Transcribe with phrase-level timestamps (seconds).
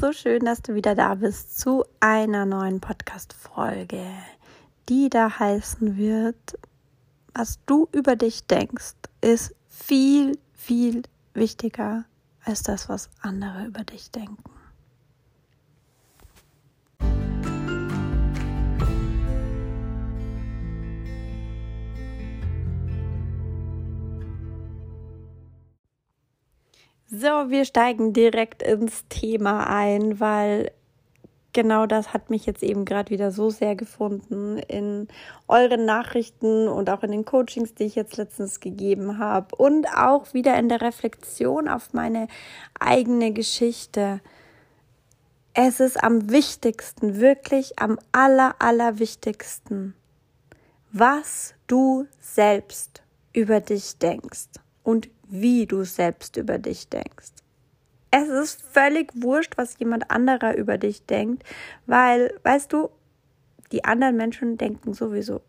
[0.00, 4.02] So schön, dass du wieder da bist zu einer neuen Podcast-Folge,
[4.88, 6.58] die da heißen wird,
[7.34, 11.02] was du über dich denkst, ist viel, viel
[11.34, 12.06] wichtiger
[12.46, 14.42] als das, was andere über dich denken.
[27.12, 30.70] So, wir steigen direkt ins Thema ein, weil
[31.52, 35.08] genau das hat mich jetzt eben gerade wieder so sehr gefunden in
[35.48, 40.32] euren Nachrichten und auch in den Coachings, die ich jetzt letztens gegeben habe und auch
[40.34, 42.28] wieder in der Reflexion auf meine
[42.78, 44.20] eigene Geschichte.
[45.52, 49.96] Es ist am wichtigsten, wirklich am aller, aller wichtigsten,
[50.92, 54.46] was du selbst über dich denkst
[54.84, 57.32] und wie du selbst über dich denkst.
[58.10, 61.44] Es ist völlig wurscht, was jemand anderer über dich denkt,
[61.86, 62.90] weil, weißt du,
[63.70, 65.42] die anderen Menschen denken sowieso.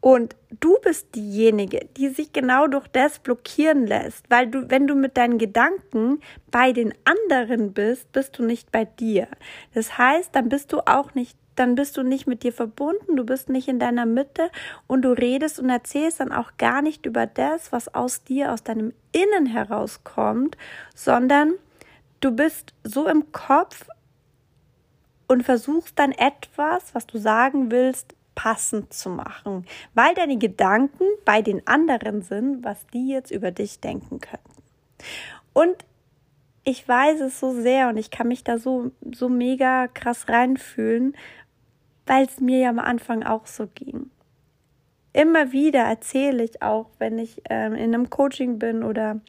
[0.00, 4.94] Und du bist diejenige, die sich genau durch das blockieren lässt, weil du, wenn du
[4.94, 6.20] mit deinen Gedanken
[6.50, 9.28] bei den anderen bist, bist du nicht bei dir.
[9.72, 13.24] Das heißt, dann bist du auch nicht dann bist du nicht mit dir verbunden, du
[13.24, 14.50] bist nicht in deiner Mitte
[14.86, 18.62] und du redest und erzählst dann auch gar nicht über das, was aus dir, aus
[18.62, 20.56] deinem Innen herauskommt,
[20.94, 21.54] sondern
[22.20, 23.86] du bist so im Kopf
[25.28, 31.40] und versuchst dann etwas, was du sagen willst, passend zu machen, weil deine Gedanken bei
[31.40, 34.62] den anderen sind, was die jetzt über dich denken könnten.
[35.52, 35.76] Und
[36.64, 41.14] ich weiß es so sehr und ich kann mich da so, so mega krass reinfühlen,
[42.06, 44.10] weil es mir ja am Anfang auch so ging.
[45.12, 49.20] Immer wieder erzähle ich auch, wenn ich ähm, in einem Coaching bin oder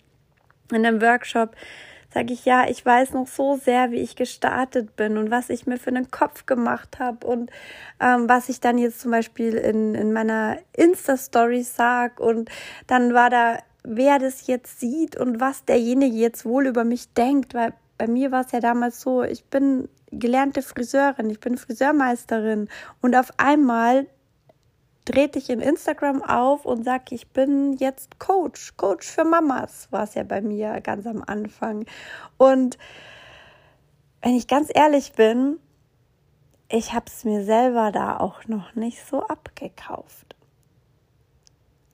[0.71, 1.55] in einem Workshop,
[2.11, 5.67] sage ich ja, ich weiß noch so sehr, wie ich gestartet bin und was ich
[5.67, 7.51] mir für einen Kopf gemacht habe und
[7.99, 12.49] ähm, was ich dann jetzt zum Beispiel in, in meiner Insta-Story sag und
[12.87, 17.53] dann war da, wer das jetzt sieht und was derjenige jetzt wohl über mich denkt,
[17.53, 22.69] weil bei mir war es ja damals so, ich bin gelernte Friseurin, ich bin Friseurmeisterin
[23.01, 24.07] und auf einmal
[25.05, 30.03] drehte ich in Instagram auf und sage, ich bin jetzt Coach, Coach für Mamas, war
[30.03, 31.85] es ja bei mir ganz am Anfang.
[32.37, 32.77] Und
[34.21, 35.59] wenn ich ganz ehrlich bin,
[36.67, 40.35] ich habe es mir selber da auch noch nicht so abgekauft.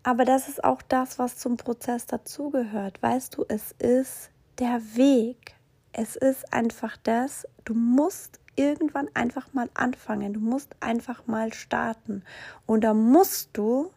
[0.04, 3.04] Aber das ist auch das, was zum Prozess dazugehört.
[3.04, 5.56] Weißt du, es ist der Weg.
[5.94, 12.24] Es ist einfach das, du musst irgendwann einfach mal anfangen, du musst einfach mal starten.
[12.66, 13.92] Und da musst du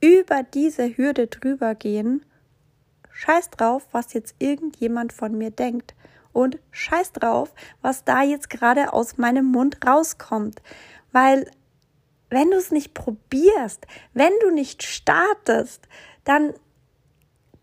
[0.00, 2.24] über diese Hürde drüber gehen.
[3.12, 5.94] Scheiß drauf, was jetzt irgendjemand von mir denkt.
[6.32, 10.62] Und scheiß drauf, was da jetzt gerade aus meinem Mund rauskommt.
[11.12, 11.50] Weil
[12.30, 15.88] wenn du es nicht probierst, wenn du nicht startest,
[16.24, 16.54] dann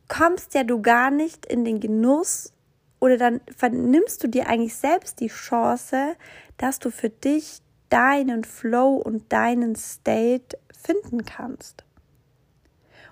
[0.09, 2.53] kommst ja du gar nicht in den Genuss
[2.99, 6.15] oder dann vernimmst du dir eigentlich selbst die Chance,
[6.57, 11.83] dass du für dich deinen Flow und deinen State finden kannst.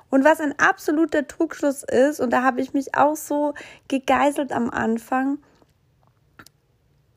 [0.09, 3.53] Und was ein absoluter Trugschluss ist, und da habe ich mich auch so
[3.87, 5.39] gegeißelt am Anfang,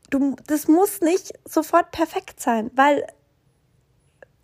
[0.09, 3.05] du, das muss nicht sofort perfekt sein, weil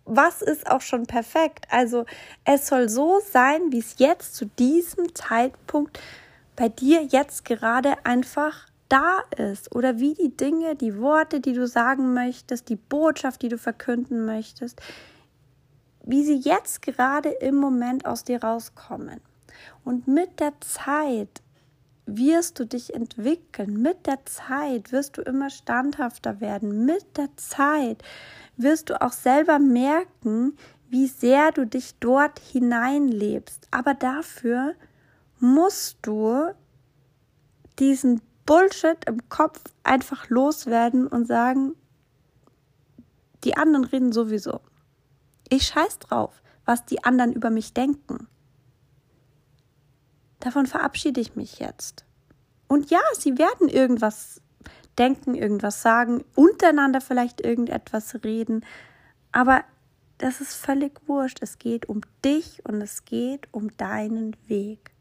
[0.08, 1.66] was ist auch schon perfekt?
[1.68, 2.06] Also
[2.44, 6.25] es soll so sein, wie es jetzt zu diesem Zeitpunkt ist
[6.56, 11.66] bei dir jetzt gerade einfach da ist oder wie die Dinge, die Worte, die du
[11.66, 14.80] sagen möchtest, die Botschaft, die du verkünden möchtest,
[16.04, 19.20] wie sie jetzt gerade im Moment aus dir rauskommen.
[19.84, 21.42] Und mit der Zeit
[22.06, 23.82] wirst du dich entwickeln.
[23.82, 26.84] Mit der Zeit wirst du immer standhafter werden.
[26.84, 28.02] Mit der Zeit
[28.56, 30.56] wirst du auch selber merken,
[30.88, 33.66] wie sehr du dich dort hineinlebst.
[33.72, 34.74] Aber dafür
[35.38, 36.50] musst du
[37.78, 41.74] diesen Bullshit im Kopf einfach loswerden und sagen,
[43.44, 44.60] die anderen reden sowieso.
[45.48, 48.28] Ich scheiß drauf, was die anderen über mich denken.
[50.40, 52.04] Davon verabschiede ich mich jetzt.
[52.68, 54.40] Und ja, sie werden irgendwas
[54.98, 58.64] denken, irgendwas sagen, untereinander vielleicht irgendetwas reden,
[59.32, 59.64] aber
[60.18, 61.38] das ist völlig wurscht.
[61.42, 64.95] Es geht um dich und es geht um deinen Weg.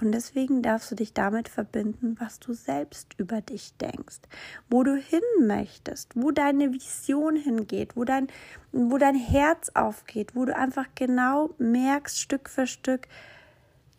[0.00, 4.20] Und deswegen darfst du dich damit verbinden, was du selbst über dich denkst,
[4.68, 8.26] wo du hin möchtest, wo deine Vision hingeht, wo dein,
[8.72, 13.06] wo dein Herz aufgeht, wo du einfach genau merkst, Stück für Stück,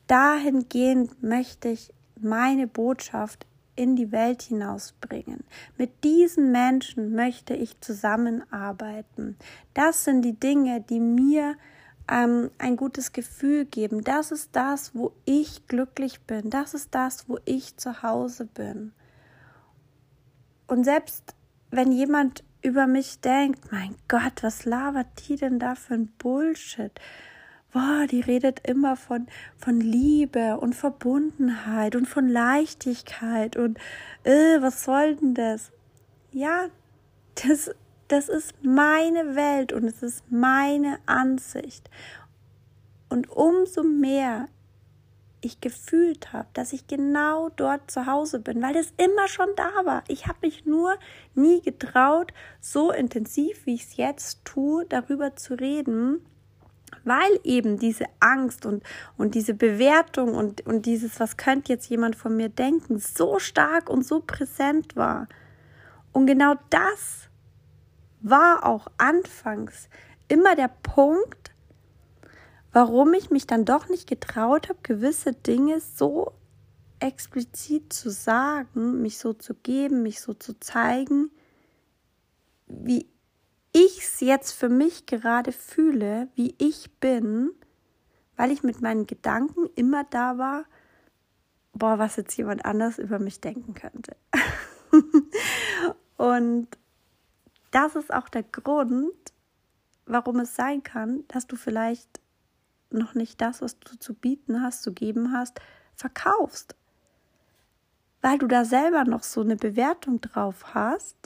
[0.08, 3.46] dahingehend möchte ich meine Botschaft
[3.76, 5.44] in die Welt hinausbringen.
[5.78, 9.38] Mit diesen Menschen möchte ich zusammenarbeiten.
[9.74, 11.56] Das sind die Dinge, die mir
[12.10, 14.04] ähm, ein gutes Gefühl geben.
[14.04, 16.50] Das ist das, wo ich glücklich bin.
[16.50, 18.94] Das ist das, wo ich zu Hause bin.
[20.68, 21.36] Und selbst
[21.72, 26.92] wenn jemand über mich denkt, mein Gott, was labert die denn da für ein Bullshit?
[27.72, 29.28] Boah, die redet immer von,
[29.58, 33.78] von Liebe und Verbundenheit und von Leichtigkeit und
[34.24, 35.72] äh, was soll denn das?
[36.32, 36.68] Ja,
[37.36, 37.72] das
[38.08, 41.90] das ist meine Welt und es ist meine Ansicht.
[43.10, 44.48] Und umso mehr
[45.42, 49.86] ich gefühlt habe, dass ich genau dort zu Hause bin, weil das immer schon da
[49.86, 50.04] war.
[50.08, 50.98] Ich habe mich nur
[51.36, 56.26] nie getraut, so intensiv, wie ich es jetzt tue, darüber zu reden,
[57.04, 58.84] weil eben diese Angst und,
[59.18, 63.90] und diese Bewertung und, und dieses, was könnte jetzt jemand von mir denken, so stark
[63.90, 65.28] und so präsent war.
[66.12, 67.25] Und genau das
[68.30, 69.88] war auch anfangs
[70.28, 71.54] immer der Punkt,
[72.74, 76.34] warum ich mich dann doch nicht getraut habe, gewisse Dinge so
[77.00, 81.30] explizit zu sagen, mich so zu geben, mich so zu zeigen,
[82.68, 83.08] wie
[83.72, 87.52] ich es jetzt für mich gerade fühle, wie ich bin,
[88.38, 90.66] weil ich mit meinen Gedanken immer da war,
[91.74, 94.16] boah, was jetzt jemand anders über mich denken könnte.
[96.18, 96.70] und
[97.76, 99.34] das ist auch der Grund,
[100.06, 102.22] warum es sein kann, dass du vielleicht
[102.90, 105.60] noch nicht das, was du zu bieten hast, zu geben hast,
[105.94, 106.76] verkaufst.
[108.22, 111.18] Weil du da selber noch so eine Bewertung drauf hast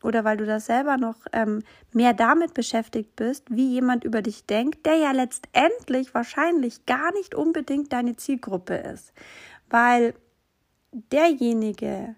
[0.00, 4.46] oder weil du da selber noch ähm, mehr damit beschäftigt bist, wie jemand über dich
[4.46, 9.12] denkt, der ja letztendlich wahrscheinlich gar nicht unbedingt deine Zielgruppe ist.
[9.68, 10.14] Weil
[10.92, 12.14] derjenige,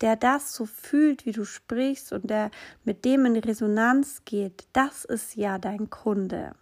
[0.00, 2.50] der das so fühlt, wie du sprichst und der
[2.84, 6.52] mit dem in Resonanz geht, das ist ja dein Kunde.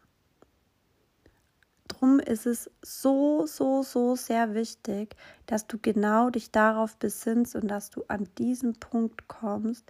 [1.89, 5.17] Drum ist es so, so, so sehr wichtig,
[5.47, 9.85] dass du genau dich darauf besinnst und dass du an diesen Punkt kommst,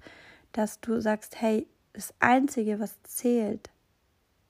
[0.53, 3.71] dass du sagst, hey, das Einzige, was zählt,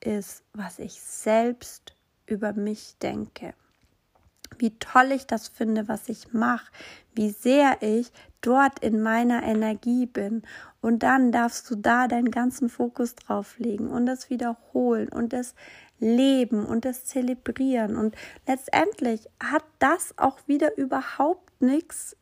[0.00, 1.94] ist, was ich selbst
[2.26, 3.54] über mich denke
[4.58, 6.70] wie toll ich das finde, was ich mache,
[7.14, 10.42] wie sehr ich dort in meiner Energie bin.
[10.80, 15.54] Und dann darfst du da deinen ganzen Fokus drauf legen und das wiederholen und das
[15.98, 17.96] leben und das zelebrieren.
[17.96, 18.14] Und
[18.46, 22.16] letztendlich hat das auch wieder überhaupt nichts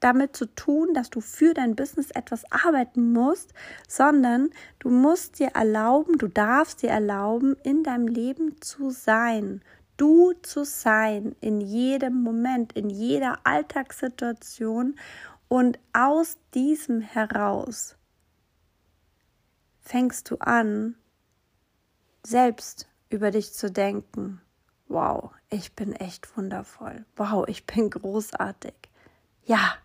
[0.00, 3.54] damit zu tun, dass du für dein Business etwas arbeiten musst,
[3.88, 9.62] sondern du musst dir erlauben, du darfst dir erlauben, in deinem Leben zu sein
[9.96, 14.98] du zu sein in jedem Moment, in jeder Alltagssituation
[15.48, 17.96] und aus diesem heraus
[19.80, 20.96] fängst du an,
[22.24, 24.40] selbst über dich zu denken.
[24.88, 27.04] Wow, ich bin echt wundervoll.
[27.16, 28.74] Wow, ich bin großartig.
[29.44, 29.76] Ja,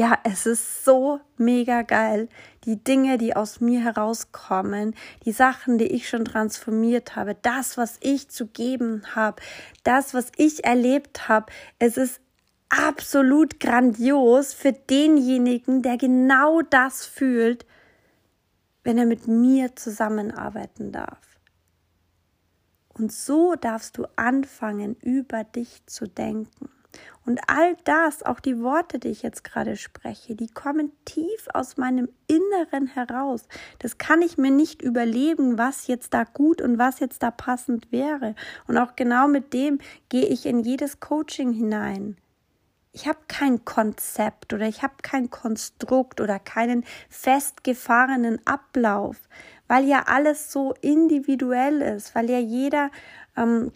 [0.00, 2.30] ja, es ist so mega geil.
[2.64, 4.94] Die Dinge, die aus mir herauskommen,
[5.26, 9.42] die Sachen, die ich schon transformiert habe, das, was ich zu geben habe,
[9.84, 12.18] das, was ich erlebt habe, es ist
[12.70, 17.66] absolut grandios für denjenigen, der genau das fühlt,
[18.82, 21.20] wenn er mit mir zusammenarbeiten darf.
[22.94, 26.70] Und so darfst du anfangen, über dich zu denken.
[27.26, 31.76] Und all das, auch die Worte, die ich jetzt gerade spreche, die kommen tief aus
[31.76, 33.46] meinem Inneren heraus.
[33.78, 37.92] Das kann ich mir nicht überlegen, was jetzt da gut und was jetzt da passend
[37.92, 38.34] wäre.
[38.66, 42.16] Und auch genau mit dem gehe ich in jedes Coaching hinein.
[42.92, 49.16] Ich habe kein Konzept oder ich habe kein Konstrukt oder keinen festgefahrenen Ablauf,
[49.68, 52.90] weil ja alles so individuell ist, weil ja jeder
[53.36, 53.70] ähm,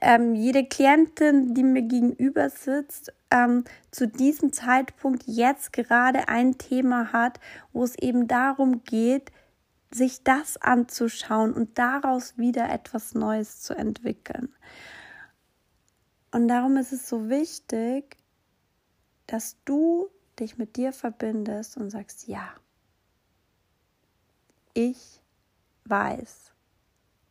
[0.00, 7.12] ähm, jede Klientin, die mir gegenüber sitzt, ähm, zu diesem Zeitpunkt jetzt gerade ein Thema
[7.12, 7.40] hat,
[7.72, 9.30] wo es eben darum geht,
[9.90, 14.54] sich das anzuschauen und daraus wieder etwas Neues zu entwickeln.
[16.30, 18.16] Und darum ist es so wichtig,
[19.26, 20.08] dass du
[20.38, 22.48] dich mit dir verbindest und sagst, ja,
[24.74, 25.20] ich
[25.84, 26.52] weiß,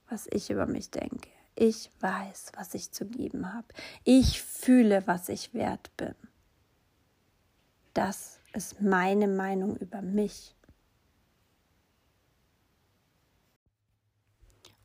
[0.09, 1.29] was ich über mich denke.
[1.55, 3.67] Ich weiß, was ich zu geben habe.
[4.03, 6.15] Ich fühle, was ich wert bin.
[7.93, 10.55] Das ist meine Meinung über mich.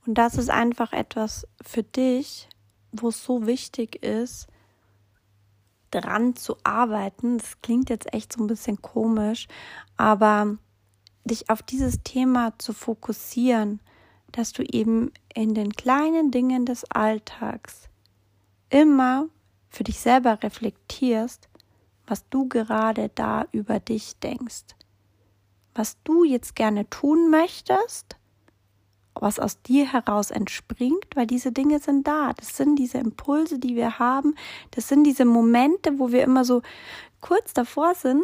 [0.07, 2.49] Und das ist einfach etwas für dich,
[2.93, 4.47] wo es so wichtig ist,
[5.91, 7.39] dran zu arbeiten.
[7.39, 9.49] Das klingt jetzt echt so ein bisschen komisch,
[9.97, 10.59] aber
[11.25, 13.81] dich auf dieses Thema zu fokussieren,
[14.37, 17.89] dass du eben in den kleinen Dingen des Alltags
[18.69, 19.29] immer
[19.71, 21.49] für dich selber reflektierst,
[22.07, 24.65] was du gerade da über dich denkst,
[25.75, 28.17] was du jetzt gerne tun möchtest,
[29.15, 32.35] was aus dir heraus entspringt, weil diese Dinge sind da.
[32.35, 34.35] Das sind diese Impulse, die wir haben.
[34.73, 36.61] Das sind diese Momente, wo wir immer so
[37.23, 38.23] kurz davor sind,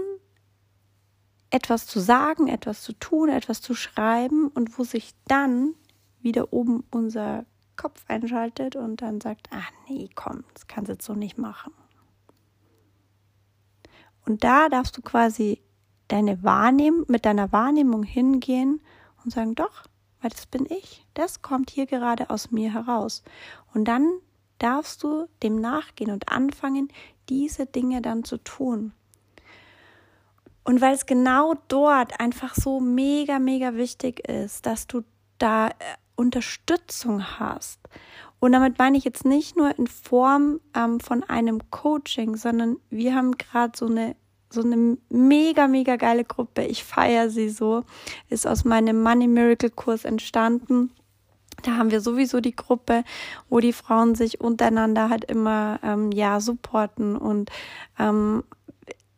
[1.49, 5.75] etwas zu sagen, etwas zu tun, etwas zu schreiben und wo sich dann
[6.22, 7.44] wieder oben unser
[7.76, 11.72] Kopf einschaltet und dann sagt, ah nee, komm, das kannst du jetzt so nicht machen.
[14.24, 15.60] Und da darfst du quasi
[16.08, 18.80] deine Wahrnehmung, mit deiner Wahrnehmung hingehen
[19.24, 19.84] und sagen, doch,
[20.20, 21.06] weil das bin ich.
[21.14, 23.22] Das kommt hier gerade aus mir heraus.
[23.74, 24.08] Und dann
[24.58, 26.88] darfst du dem nachgehen und anfangen,
[27.28, 28.92] diese Dinge dann zu tun.
[30.64, 35.02] Und weil es genau dort einfach so mega, mega wichtig ist, dass du
[35.38, 35.72] da äh,
[36.16, 37.81] Unterstützung hast.
[38.40, 43.14] Und damit meine ich jetzt nicht nur in Form ähm, von einem Coaching, sondern wir
[43.14, 44.16] haben gerade so eine
[44.52, 46.64] so eine mega, mega geile Gruppe.
[46.64, 47.85] Ich feiere sie so.
[48.28, 50.90] Ist aus meinem Money Miracle Kurs entstanden.
[51.62, 53.04] Da haben wir sowieso die Gruppe,
[53.49, 57.50] wo die Frauen sich untereinander halt immer ähm, ja supporten und
[57.99, 58.42] ähm,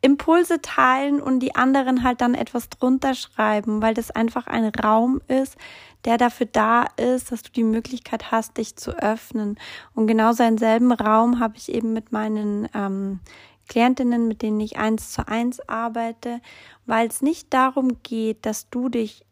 [0.03, 5.23] Impulse teilen und die anderen halt dann etwas drunter schreiben, weil das einfach ein Raum
[5.29, 5.57] ist,
[6.05, 9.59] der dafür da ist, dass du die Möglichkeit hast, dich zu öffnen.
[9.95, 13.21] Und genau seinen selben Raum habe ich eben mit meinen ähm,
[13.69, 16.41] Klientinnen, mit denen ich eins zu eins arbeite,
[16.87, 19.25] weil es nicht darum geht, dass du dich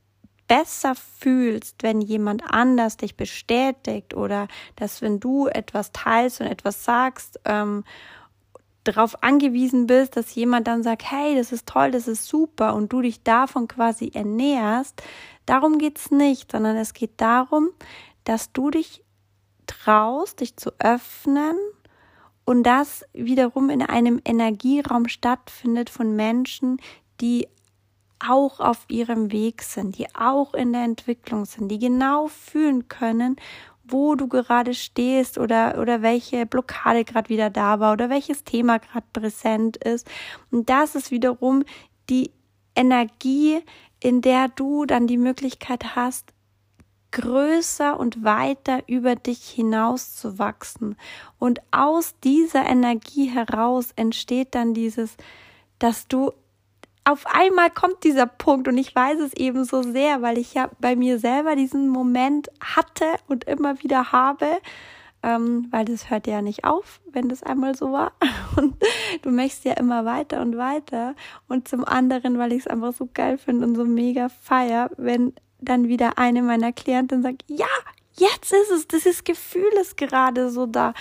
[0.48, 6.84] besser fühlst, wenn jemand anders dich bestätigt oder dass wenn du etwas teilst und etwas
[6.84, 7.84] sagst, ähm,
[8.84, 12.92] darauf angewiesen bist, dass jemand dann sagt, hey, das ist toll, das ist super und
[12.92, 15.02] du dich davon quasi ernährst.
[15.46, 17.70] Darum geht's nicht, sondern es geht darum,
[18.24, 19.02] dass du dich
[19.66, 21.56] traust, dich zu öffnen
[22.44, 26.80] und das wiederum in einem Energieraum stattfindet von Menschen,
[27.20, 27.48] die
[28.24, 33.36] auch auf ihrem Weg sind, die auch in der Entwicklung sind, die genau fühlen können,
[33.84, 38.78] wo du gerade stehst oder, oder welche Blockade gerade wieder da war oder welches Thema
[38.78, 40.08] gerade präsent ist.
[40.50, 41.64] Und das ist wiederum
[42.08, 42.30] die
[42.76, 43.60] Energie,
[44.02, 46.32] in der du dann die Möglichkeit hast,
[47.12, 50.96] größer und weiter über dich hinaus zu wachsen.
[51.38, 55.16] Und aus dieser Energie heraus entsteht dann dieses,
[55.78, 56.32] dass du
[57.04, 60.70] auf einmal kommt dieser Punkt und ich weiß es eben so sehr, weil ich ja
[60.78, 64.46] bei mir selber diesen Moment hatte und immer wieder habe,
[65.22, 68.12] ähm, weil das hört ja nicht auf, wenn das einmal so war.
[68.56, 68.74] Und
[69.22, 71.14] du möchtest ja immer weiter und weiter.
[71.48, 75.32] Und zum anderen, weil ich es einfach so geil finde und so mega feier, wenn
[75.60, 77.66] dann wieder eine meiner Klienten sagt, ja,
[78.14, 80.92] jetzt ist es, dieses Gefühl ist gerade so da.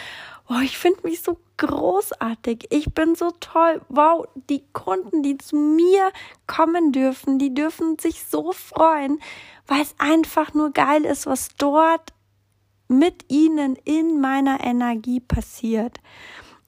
[0.47, 2.67] Oh, ich finde mich so großartig.
[2.69, 3.81] Ich bin so toll.
[3.89, 6.11] Wow, die Kunden, die zu mir
[6.47, 9.19] kommen dürfen, die dürfen sich so freuen,
[9.67, 12.13] weil es einfach nur geil ist, was dort
[12.91, 15.99] mit ihnen in meiner Energie passiert.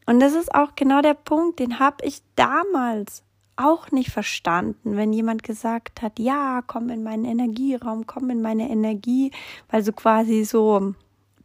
[0.06, 3.24] Und das ist auch genau der Punkt, den habe ich damals
[3.56, 8.70] auch nicht verstanden, wenn jemand gesagt hat, ja, komm in meinen Energieraum, komm in meine
[8.70, 9.32] Energie,
[9.70, 10.96] weil so quasi so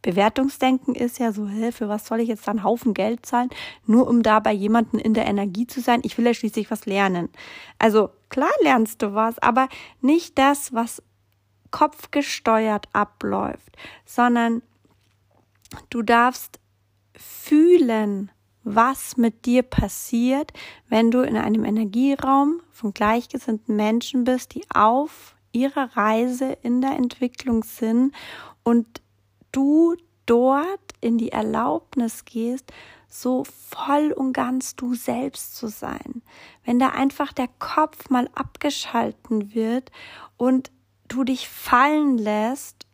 [0.01, 3.49] Bewertungsdenken ist ja so, für was soll ich jetzt dann Haufen Geld zahlen,
[3.85, 5.99] nur um da bei jemandem in der Energie zu sein?
[6.03, 7.29] Ich will ja schließlich was lernen.
[7.79, 9.67] Also klar lernst du was, aber
[10.01, 11.03] nicht das, was
[11.71, 14.61] kopfgesteuert abläuft, sondern
[15.89, 16.59] du darfst
[17.15, 18.31] fühlen,
[18.63, 20.51] was mit dir passiert,
[20.89, 26.91] wenn du in einem Energieraum von gleichgesinnten Menschen bist, die auf ihrer Reise in der
[26.91, 28.13] Entwicklung sind
[28.63, 29.01] und
[29.51, 29.95] du
[30.25, 32.71] dort in die Erlaubnis gehst,
[33.07, 36.21] so voll und ganz du selbst zu sein.
[36.63, 39.91] Wenn da einfach der Kopf mal abgeschalten wird
[40.37, 40.71] und
[41.09, 42.87] du dich fallen lässt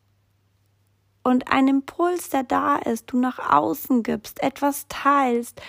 [1.23, 5.61] und ein Impuls, der da ist, du nach außen gibst, etwas teilst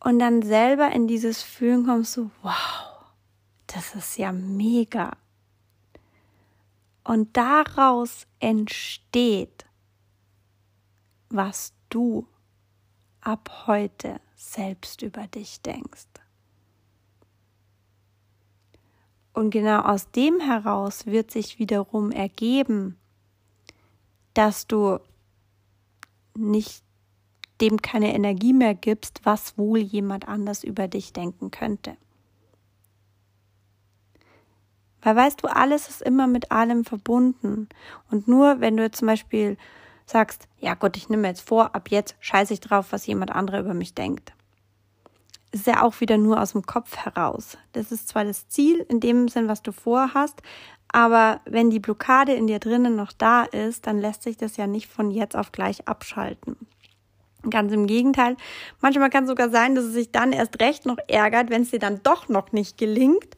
[0.00, 2.88] und dann selber in dieses Fühlen kommst, so, wow,
[3.66, 5.16] das ist ja mega.
[7.04, 9.64] Und daraus entsteht,
[11.30, 12.26] was du
[13.20, 16.06] ab heute selbst über dich denkst.
[19.38, 22.98] Und genau aus dem heraus wird sich wiederum ergeben,
[24.34, 24.98] dass du
[26.36, 26.82] nicht
[27.60, 31.96] dem keine Energie mehr gibst, was wohl jemand anders über dich denken könnte.
[35.02, 37.68] Weil weißt du, alles ist immer mit allem verbunden.
[38.10, 39.56] Und nur wenn du jetzt zum Beispiel
[40.04, 43.60] sagst, ja Gott, ich nehme jetzt vor, ab jetzt scheiße ich drauf, was jemand anderer
[43.60, 44.32] über mich denkt.
[45.50, 47.56] Ist ja auch wieder nur aus dem Kopf heraus.
[47.72, 50.42] Das ist zwar das Ziel in dem Sinn, was du vorhast,
[50.90, 54.66] aber wenn die Blockade in dir drinnen noch da ist, dann lässt sich das ja
[54.66, 56.56] nicht von jetzt auf gleich abschalten.
[57.48, 58.36] Ganz im Gegenteil.
[58.80, 61.70] Manchmal kann es sogar sein, dass es sich dann erst recht noch ärgert, wenn es
[61.70, 63.36] dir dann doch noch nicht gelingt,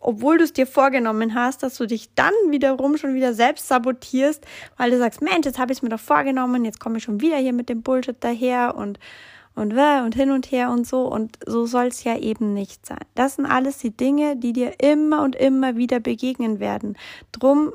[0.00, 4.44] obwohl du es dir vorgenommen hast, dass du dich dann wiederum schon wieder selbst sabotierst,
[4.76, 7.20] weil du sagst, Mensch, jetzt habe ich es mir doch vorgenommen, jetzt komme ich schon
[7.20, 8.98] wieder hier mit dem Bullshit daher und
[9.58, 13.04] und und hin und her und so und so soll es ja eben nicht sein.
[13.14, 16.96] Das sind alles die Dinge, die dir immer und immer wieder begegnen werden.
[17.32, 17.72] Drum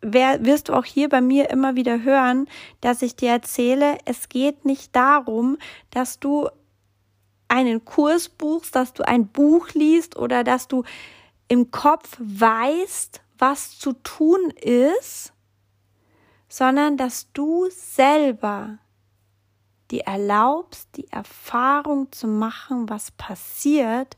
[0.00, 2.48] wirst du auch hier bei mir immer wieder hören,
[2.80, 5.58] dass ich dir erzähle, es geht nicht darum,
[5.90, 6.48] dass du
[7.48, 10.84] einen Kurs buchst, dass du ein Buch liest oder dass du
[11.48, 15.32] im Kopf weißt, was zu tun ist,
[16.48, 18.78] sondern dass du selber
[19.90, 24.16] dir erlaubst, die Erfahrung zu machen, was passiert,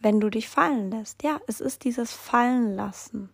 [0.00, 1.22] wenn du dich fallen lässt.
[1.22, 3.30] Ja, es ist dieses Fallen lassen.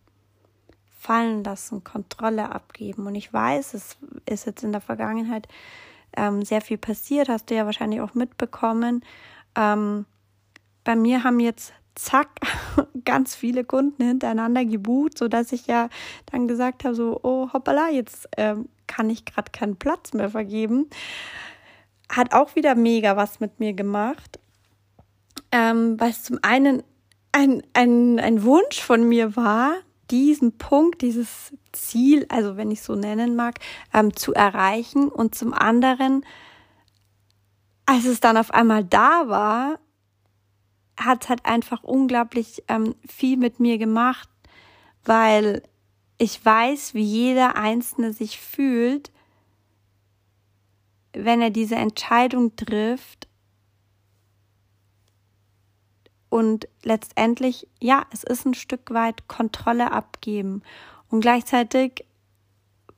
[0.97, 3.07] Fallen lassen, Kontrolle abgeben.
[3.07, 5.47] Und ich weiß, es ist jetzt in der Vergangenheit
[6.15, 9.03] ähm, sehr viel passiert, hast du ja wahrscheinlich auch mitbekommen.
[9.55, 10.05] Ähm,
[10.83, 12.29] bei mir haben jetzt zack,
[13.05, 15.89] ganz viele Kunden hintereinander gebucht, sodass ich ja
[16.27, 20.89] dann gesagt habe, so, oh hoppala, jetzt ähm, kann ich gerade keinen Platz mehr vergeben.
[22.09, 24.39] Hat auch wieder mega was mit mir gemacht,
[25.51, 26.83] ähm, weil es zum einen
[27.31, 29.75] ein, ein, ein Wunsch von mir war,
[30.09, 33.59] diesen Punkt, dieses Ziel, also wenn ich so nennen mag,
[33.93, 36.25] ähm, zu erreichen und zum anderen,
[37.85, 39.79] als es dann auf einmal da war,
[40.97, 44.29] hat es halt einfach unglaublich ähm, viel mit mir gemacht,
[45.05, 45.63] weil
[46.21, 49.11] ich weiß, wie jeder Einzelne sich fühlt,
[51.13, 53.27] wenn er diese Entscheidung trifft.
[56.29, 60.61] Und letztendlich, ja, es ist ein Stück weit Kontrolle abgeben.
[61.09, 62.05] Und gleichzeitig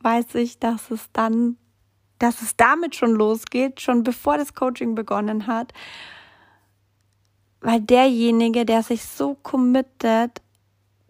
[0.02, 1.58] weiß ich, dass es dann,
[2.20, 5.74] dass es damit schon losgeht, schon bevor das Coaching begonnen hat
[7.64, 10.42] weil derjenige, der sich so committet,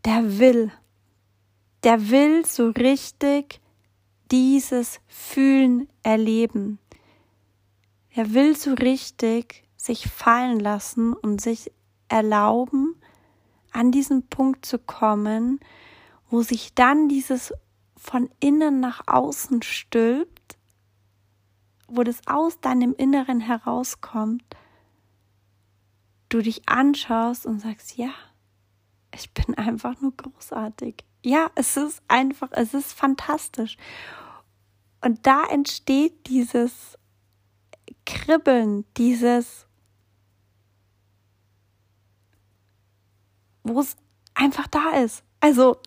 [0.05, 0.71] der will.
[1.83, 3.61] Der will so richtig
[4.31, 6.79] dieses Fühlen erleben.
[8.09, 11.71] Er will so richtig sich fallen lassen und sich
[12.07, 12.95] erlauben,
[13.71, 15.59] an diesen Punkt zu kommen,
[16.29, 17.53] wo sich dann dieses
[17.97, 20.57] von innen nach außen stülpt,
[21.87, 24.43] wo das aus deinem Inneren herauskommt
[26.33, 28.11] du dich anschaust und sagst, ja,
[29.13, 31.05] ich bin einfach nur großartig.
[31.23, 33.77] Ja, es ist einfach, es ist fantastisch.
[35.01, 36.97] Und da entsteht dieses
[38.05, 39.65] Kribbeln, dieses,
[43.63, 43.95] wo es
[44.33, 45.23] einfach da ist.
[45.39, 45.77] Also,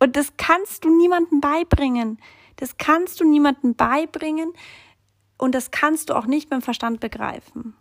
[0.00, 2.20] und das kannst du niemandem beibringen.
[2.56, 4.52] Das kannst du niemandem beibringen
[5.38, 7.74] und das kannst du auch nicht beim Verstand begreifen.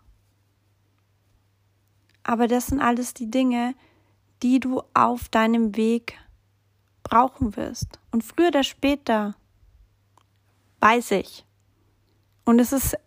[2.24, 3.74] Aber das sind alles die Dinge,
[4.42, 6.18] die du auf deinem Weg
[7.04, 8.00] brauchen wirst.
[8.12, 9.36] Und früher oder später,
[10.80, 11.46] weiß ich.
[12.46, 12.98] Und es ist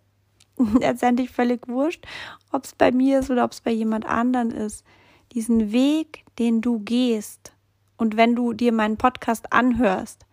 [0.79, 2.05] letztendlich völlig wurscht,
[2.51, 4.85] ob es bei mir ist oder ob es bei jemand anderen ist.
[5.33, 7.51] Diesen Weg, den du gehst,
[7.97, 10.25] und wenn du dir meinen Podcast anhörst,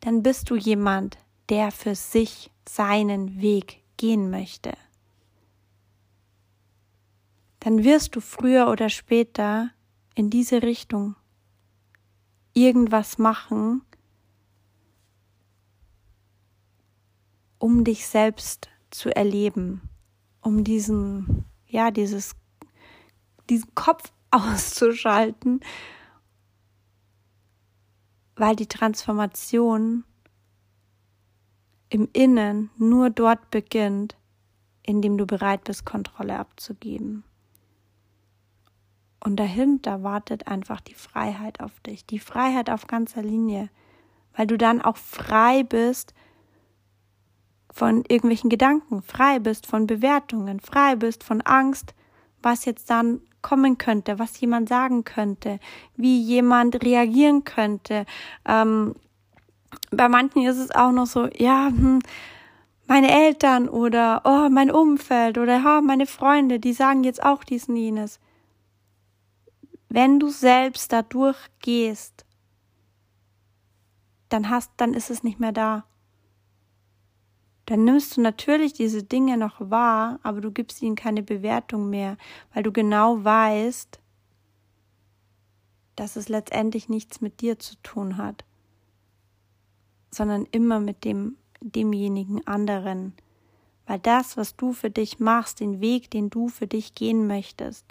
[0.00, 4.74] dann bist du jemand, der für sich seinen Weg gehen möchte
[7.64, 9.70] dann wirst du früher oder später
[10.14, 11.16] in diese Richtung
[12.54, 13.82] irgendwas machen,
[17.58, 19.82] um dich selbst zu erleben,
[20.40, 22.36] um diesen, ja, dieses,
[23.50, 25.60] diesen Kopf auszuschalten,
[28.36, 30.04] weil die Transformation
[31.88, 34.16] im Innen nur dort beginnt,
[34.82, 37.24] indem du bereit bist, Kontrolle abzugeben.
[39.24, 43.70] Und dahinter wartet einfach die Freiheit auf dich, die Freiheit auf ganzer Linie,
[44.36, 46.14] weil du dann auch frei bist
[47.72, 51.94] von irgendwelchen Gedanken, frei bist von Bewertungen, frei bist von Angst,
[52.42, 55.58] was jetzt dann kommen könnte, was jemand sagen könnte,
[55.96, 58.04] wie jemand reagieren könnte.
[58.44, 58.94] Ähm,
[59.90, 62.00] bei manchen ist es auch noch so, ja, hm,
[62.86, 67.68] meine Eltern oder oh, mein Umfeld oder oh, meine Freunde, die sagen jetzt auch dies
[67.68, 68.20] und jenes.
[69.94, 72.26] Wenn du selbst da durchgehst,
[74.28, 75.84] dann hast, dann ist es nicht mehr da.
[77.66, 82.16] Dann nimmst du natürlich diese Dinge noch wahr, aber du gibst ihnen keine Bewertung mehr,
[82.52, 84.00] weil du genau weißt,
[85.94, 88.44] dass es letztendlich nichts mit dir zu tun hat,
[90.10, 93.12] sondern immer mit dem demjenigen anderen.
[93.86, 97.86] Weil das, was du für dich machst, den Weg, den du für dich gehen möchtest,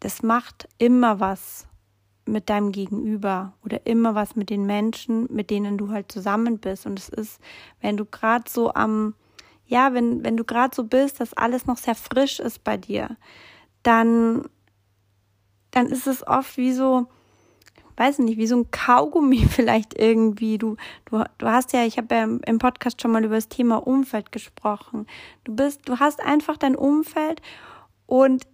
[0.00, 1.66] das macht immer was
[2.28, 6.86] mit deinem Gegenüber oder immer was mit den Menschen, mit denen du halt zusammen bist.
[6.86, 7.40] Und es ist,
[7.80, 9.14] wenn du gerade so am,
[9.66, 13.16] ja, wenn, wenn du gerade so bist, dass alles noch sehr frisch ist bei dir,
[13.82, 14.44] dann,
[15.70, 17.06] dann ist es oft wie so,
[17.96, 20.58] weiß nicht, wie so ein Kaugummi vielleicht irgendwie.
[20.58, 23.76] Du, du, du hast ja, ich habe ja im Podcast schon mal über das Thema
[23.76, 25.06] Umfeld gesprochen.
[25.44, 27.42] Du bist, du hast einfach dein Umfeld
[28.06, 28.46] und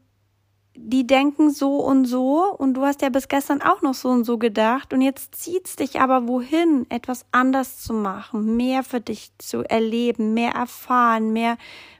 [0.77, 4.25] die denken so und so und du hast ja bis gestern auch noch so und
[4.25, 9.31] so gedacht und jetzt zieht's dich aber wohin, etwas anders zu machen, mehr für dich
[9.39, 11.59] zu erleben, mehr erfahren, mehr,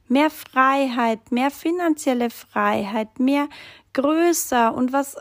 [0.09, 3.49] mehr Freiheit, mehr finanzielle Freiheit, mehr
[3.93, 5.17] größer und was,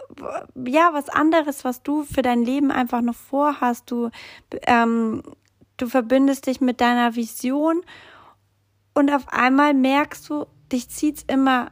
[0.65, 3.89] ja, was anderes, was du für dein Leben einfach noch vorhast.
[3.91, 4.09] Du,
[4.63, 5.21] ähm,
[5.77, 7.81] du verbindest dich mit deiner Vision
[8.95, 11.71] und auf einmal merkst du, dich zieht's immer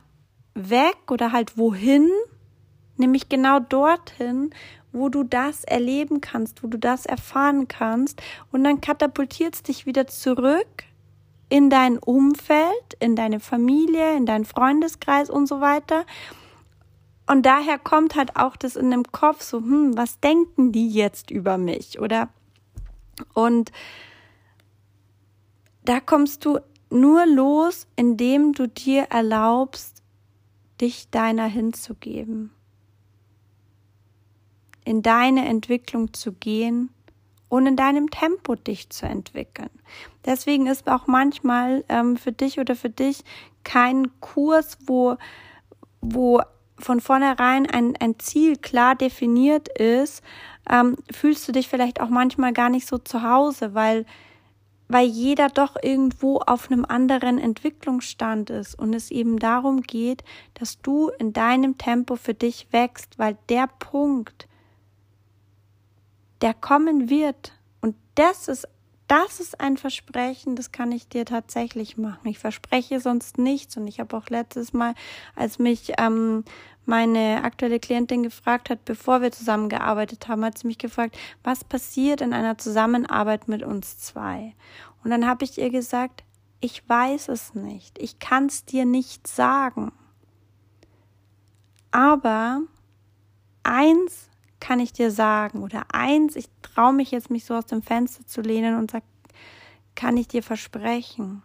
[0.54, 2.10] weg oder halt wohin,
[2.98, 4.52] nämlich genau dorthin,
[4.92, 10.08] wo du das erleben kannst, wo du das erfahren kannst und dann katapultierst dich wieder
[10.08, 10.84] zurück
[11.50, 16.06] in dein Umfeld, in deine Familie, in deinen Freundeskreis und so weiter
[17.32, 21.32] und daher kommt halt auch das in dem Kopf so, hm, was denken die jetzt
[21.32, 22.00] über mich?
[22.02, 22.28] Oder
[23.34, 23.72] und
[25.86, 26.60] da kommst du
[26.90, 30.01] nur los, indem du dir erlaubst,
[30.82, 32.52] dich deiner hinzugeben,
[34.84, 36.89] in deine Entwicklung zu gehen
[37.50, 39.70] und in deinem Tempo dich zu entwickeln.
[40.26, 43.24] Deswegen ist auch manchmal ähm, für dich oder für dich
[43.63, 45.17] kein Kurs, wo,
[46.00, 46.41] wo
[46.80, 50.24] von vornherein ein, ein Ziel klar definiert ist,
[50.70, 54.06] ähm, fühlst du dich vielleicht auch manchmal gar nicht so zu Hause, weil,
[54.91, 60.23] weil jeder doch irgendwo auf einem anderen Entwicklungsstand ist und es eben darum geht,
[60.54, 64.47] dass du in deinem Tempo für dich wächst, weil der Punkt,
[66.41, 68.67] der kommen wird, und das ist
[69.12, 72.30] das ist ein Versprechen, das kann ich dir tatsächlich machen.
[72.30, 73.75] Ich verspreche sonst nichts.
[73.75, 74.95] Und ich habe auch letztes Mal,
[75.36, 76.45] als mich ähm,
[76.86, 82.22] meine aktuelle Klientin gefragt hat, bevor wir zusammengearbeitet haben, hat sie mich gefragt, was passiert
[82.22, 84.56] in einer Zusammenarbeit mit uns zwei?
[85.04, 86.24] Und dann habe ich ihr gesagt,
[86.60, 87.98] ich weiß es nicht.
[88.00, 89.91] Ich kann es dir nicht sagen.
[91.91, 92.62] Aber
[93.63, 97.82] eins kann ich dir sagen oder eins, ich traue mich jetzt mich so aus dem
[97.82, 99.04] Fenster zu lehnen und sag,
[99.96, 101.44] kann ich dir versprechen,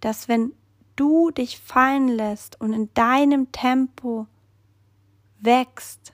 [0.00, 0.52] dass wenn
[0.96, 4.26] du dich fallen lässt und in deinem Tempo
[5.40, 6.12] wächst,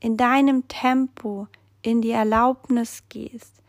[0.00, 1.48] in deinem Tempo
[1.82, 3.62] in die Erlaubnis gehst,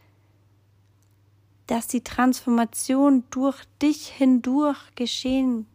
[1.67, 5.65] dass die Transformation durch dich hindurch geschehen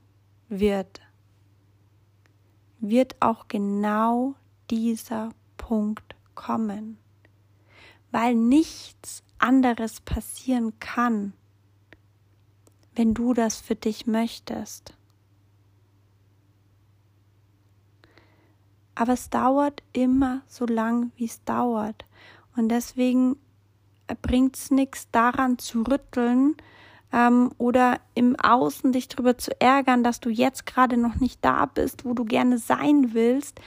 [0.49, 1.01] wird,
[2.81, 4.35] wird auch genau
[4.71, 6.99] dieser Punkt kommen,
[8.11, 11.33] weil nichts anderes passieren kann,
[12.99, 14.93] wenn du das für dich möchtest.
[18.97, 22.05] Aber es dauert immer so lang, wie es dauert.
[22.57, 23.37] Und deswegen
[24.21, 26.57] bringt es nichts daran zu rütteln
[27.13, 31.67] ähm, oder im Außen dich darüber zu ärgern, dass du jetzt gerade noch nicht da
[31.67, 33.61] bist, wo du gerne sein willst,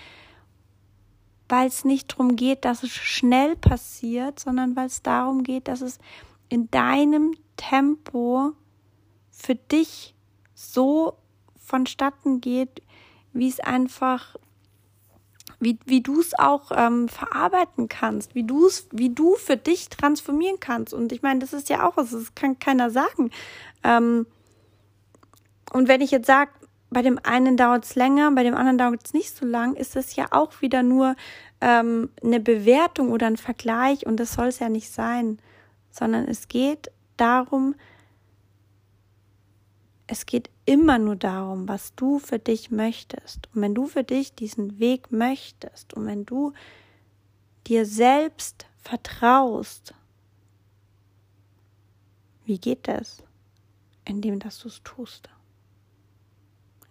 [1.48, 5.80] weil es nicht darum geht, dass es schnell passiert, sondern weil es darum geht, dass
[5.80, 6.00] es
[6.50, 8.56] in deinem Tempo
[9.42, 10.14] für dich
[10.54, 11.18] so
[11.58, 12.82] vonstatten geht,
[13.34, 14.36] wie es einfach,
[15.60, 19.90] wie, wie du es auch ähm, verarbeiten kannst, wie du es, wie du für dich
[19.90, 20.94] transformieren kannst.
[20.94, 23.32] Und ich meine, das ist ja auch das kann keiner sagen.
[23.84, 24.28] Ähm,
[25.72, 26.52] und wenn ich jetzt sage,
[26.90, 29.96] bei dem einen dauert es länger, bei dem anderen dauert es nicht so lang, ist
[29.96, 31.16] es ja auch wieder nur
[31.62, 35.40] ähm, eine Bewertung oder ein Vergleich und das soll es ja nicht sein,
[35.90, 37.76] sondern es geht darum,
[40.12, 43.48] es geht immer nur darum, was du für dich möchtest.
[43.56, 46.52] Und wenn du für dich diesen Weg möchtest und wenn du
[47.66, 49.94] dir selbst vertraust,
[52.44, 53.24] Wie geht das?
[54.04, 55.30] Indem, dass du es tust.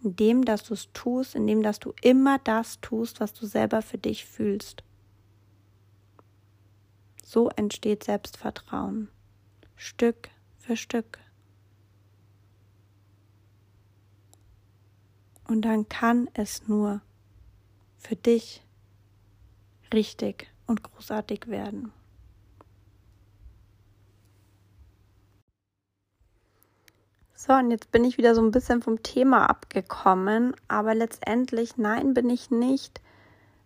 [0.01, 3.99] Indem, dass du es tust, indem, dass du immer das tust, was du selber für
[3.99, 4.81] dich fühlst.
[7.23, 9.09] So entsteht Selbstvertrauen.
[9.75, 11.19] Stück für Stück.
[15.51, 17.01] Und dann kann es nur
[17.97, 18.63] für dich
[19.93, 21.91] richtig und großartig werden.
[27.33, 32.13] So, und jetzt bin ich wieder so ein bisschen vom Thema abgekommen, aber letztendlich, nein,
[32.13, 33.01] bin ich nicht,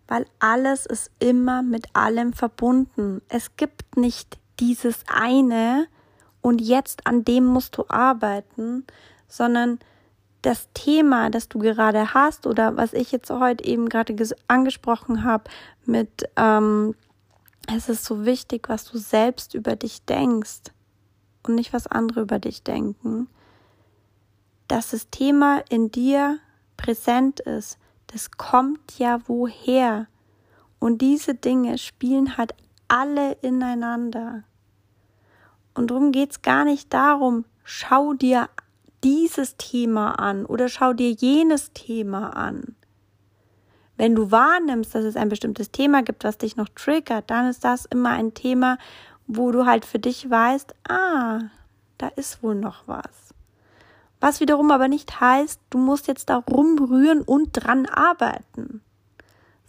[0.08, 3.21] weil alles ist immer mit allem verbunden.
[3.30, 5.86] Es gibt nicht dieses eine
[6.41, 8.88] und jetzt an dem musst du arbeiten,
[9.28, 9.78] sondern
[10.45, 14.15] das Thema, das du gerade hast oder was ich jetzt heute eben gerade
[14.47, 15.45] angesprochen habe
[15.86, 16.95] mit, ähm,
[17.73, 20.71] es ist so wichtig, was du selbst über dich denkst
[21.43, 23.27] und nicht was andere über dich denken
[24.67, 26.39] dass das Thema in dir
[26.77, 27.77] präsent ist,
[28.08, 30.08] das kommt ja woher.
[30.79, 32.53] Und diese Dinge spielen halt
[32.88, 34.43] alle ineinander.
[35.73, 38.49] Und darum geht es gar nicht darum, schau dir
[39.06, 42.76] dieses Thema an oder schau dir jenes Thema an.
[43.98, 47.63] Wenn du wahrnimmst, dass es ein bestimmtes Thema gibt, was dich noch triggert, dann ist
[47.63, 48.80] das immer ein Thema,
[49.28, 51.41] wo du halt für dich weißt, ah,
[52.00, 53.34] da ist wohl noch was.
[54.20, 58.82] Was wiederum aber nicht heißt, du musst jetzt da rumrühren und dran arbeiten.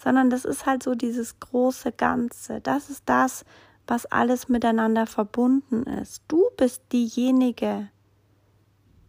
[0.03, 2.62] Sondern das ist halt so dieses große Ganze.
[2.62, 3.44] Das ist das,
[3.87, 6.22] was alles miteinander verbunden ist.
[6.27, 7.90] Du bist diejenige,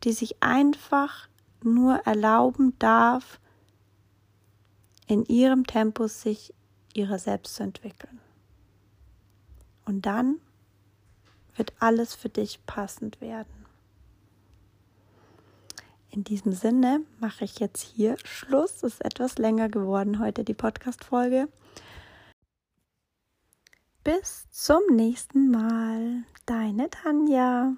[0.08, 1.28] die sich einfach
[1.62, 3.41] nur erlauben darf,
[5.06, 6.54] in ihrem Tempo sich
[6.93, 8.22] ihrer selbst zu entwickeln.
[9.84, 10.38] Und dann
[11.58, 13.65] wird alles für dich passend werden.
[16.10, 18.78] In diesem Sinne mache ich jetzt hier Schluss.
[18.84, 21.50] Es ist etwas länger geworden heute die Podcast-Folge.
[24.06, 26.24] Bis zum nächsten Mal.
[26.46, 27.76] Deine Tanja.